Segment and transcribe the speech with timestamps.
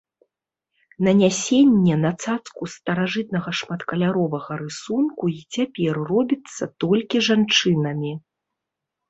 [1.07, 8.13] Нанясенне на цацку старажытнага шматкаляровага рысунку і цяпер робіцца толькі жанчынамі.